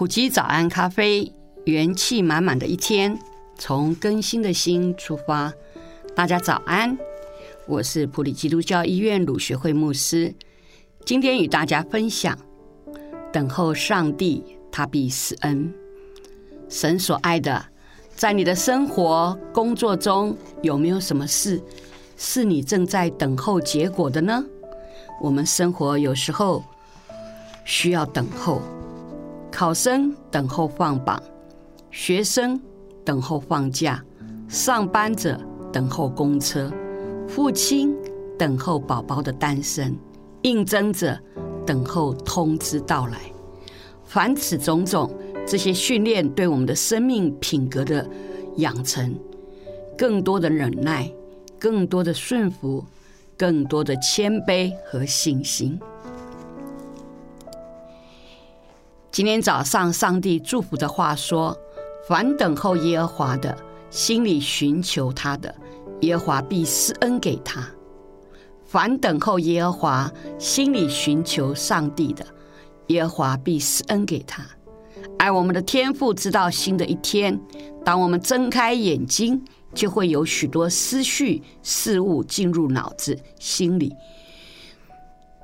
[0.00, 1.30] 埔基早安咖啡，
[1.66, 3.18] 元气满满的一天，
[3.58, 5.52] 从更新的心出发。
[6.16, 6.96] 大家早安，
[7.66, 10.34] 我是普里基督教医院鲁学会牧师。
[11.04, 12.34] 今天与大家分享：
[13.30, 14.42] 等候上帝，
[14.72, 15.70] 他必施恩。
[16.70, 17.62] 神所爱的，
[18.16, 21.62] 在你的生活、工作中，有没有什么事
[22.16, 24.42] 是你正在等候结果的呢？
[25.20, 26.64] 我们生活有时候
[27.66, 28.62] 需要等候。
[29.50, 31.20] 考生等候放榜，
[31.90, 32.58] 学生
[33.04, 34.02] 等候放假，
[34.48, 35.38] 上班者
[35.72, 36.72] 等候公车，
[37.28, 37.94] 父亲
[38.38, 39.94] 等候宝宝的诞生，
[40.42, 41.18] 应征者
[41.66, 43.18] 等候通知到来。
[44.04, 45.12] 凡此种种，
[45.46, 48.08] 这些训练对我们的生命品格的
[48.56, 49.14] 养成，
[49.98, 51.10] 更多的忍耐，
[51.58, 52.84] 更多的顺服，
[53.36, 55.78] 更多的谦卑和信心。
[59.12, 61.56] 今天早上，上帝祝福的话说
[62.06, 63.56] ：“凡等候耶和华的，
[63.90, 65.52] 心里寻求他的，
[66.02, 67.60] 耶和华必施恩给他；
[68.64, 72.24] 凡等候耶和华，心里寻求上帝的，
[72.86, 74.44] 耶和华必施恩给他。”
[75.18, 77.38] 爱我们的天父知道新的一天，
[77.84, 79.42] 当我们睁开眼睛，
[79.74, 83.92] 就会有许多思绪事物进入脑子心里。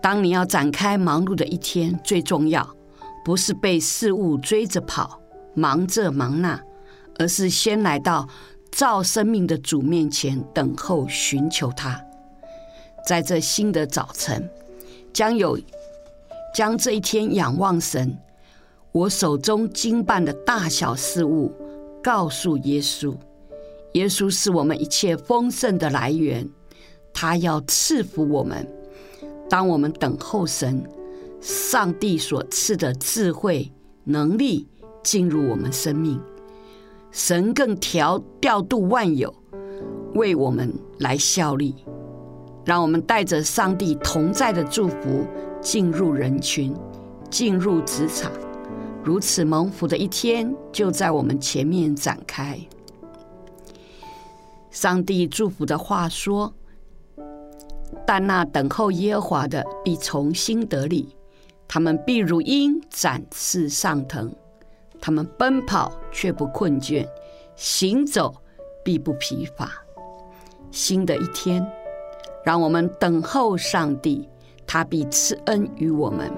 [0.00, 2.77] 当你要展开忙碌的一天，最重要。
[3.28, 5.20] 不是被事物追着跑，
[5.52, 6.58] 忙这忙那，
[7.18, 8.26] 而是先来到
[8.72, 12.02] 造生命的主面前等候寻求他。
[13.06, 14.48] 在这新的早晨，
[15.12, 15.60] 将有
[16.54, 18.16] 将这一天仰望神，
[18.92, 21.52] 我手中经办的大小事物，
[22.02, 23.14] 告诉耶稣。
[23.92, 26.48] 耶稣是我们一切丰盛的来源，
[27.12, 28.66] 他要赐福我们。
[29.50, 30.82] 当我们等候神。
[31.40, 33.72] 上帝所赐的智慧
[34.04, 34.66] 能力
[35.02, 36.20] 进入我们生命，
[37.10, 39.32] 神更调调度万有，
[40.14, 41.74] 为我们来效力，
[42.64, 45.24] 让我们带着上帝同在的祝福
[45.60, 46.74] 进入人群，
[47.30, 48.32] 进入职场，
[49.04, 52.58] 如此蒙福的一天就在我们前面展开。
[54.70, 56.52] 上帝祝福的话说
[58.06, 61.08] ：“但那等候耶和华的必从心得力。”
[61.68, 64.34] 他们必如鹰展翅上腾，
[65.00, 67.06] 他们奔跑却不困倦，
[67.54, 68.34] 行走
[68.82, 69.70] 必不疲乏。
[70.70, 71.64] 新的一天，
[72.42, 74.26] 让我们等候上帝，
[74.66, 76.32] 他必赐恩于我们，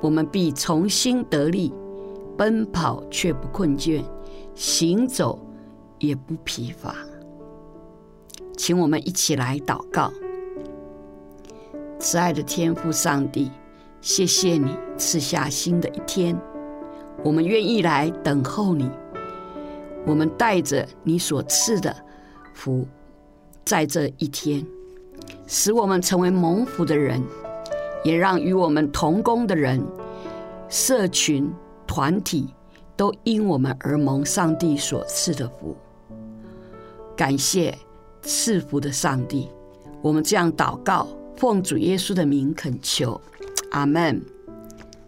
[0.00, 1.74] 我们必重新得力，
[2.38, 4.04] 奔跑却不困倦，
[4.54, 5.38] 行走
[5.98, 6.94] 也不疲乏。
[8.56, 10.12] 请我们一起来祷告，
[11.98, 13.50] 慈爱的天父上帝。
[14.04, 16.38] 谢谢你赐下新的一天，
[17.22, 18.90] 我们愿意来等候你。
[20.04, 21.96] 我们带着你所赐的
[22.52, 22.86] 福，
[23.64, 24.62] 在这一天，
[25.46, 27.18] 使我们成为蒙福的人，
[28.04, 29.82] 也让与我们同工的人、
[30.68, 31.50] 社群
[31.86, 32.52] 团体
[32.94, 35.74] 都因我们而蒙上帝所赐的福。
[37.16, 37.74] 感谢
[38.20, 39.48] 赐福的上帝，
[40.02, 43.18] 我们这样祷告，奉主耶稣的名恳求。
[43.74, 44.22] 阿门。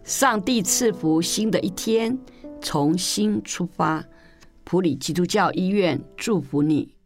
[0.03, 2.19] 上帝赐福新的一天，
[2.61, 4.03] 从新出发。
[4.65, 6.96] 普里基督教医院祝福你。